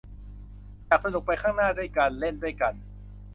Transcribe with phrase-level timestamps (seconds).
[0.85, 2.73] อยากสนุกไปข้างหน้าด้วยกัน เล่นด้วยกัน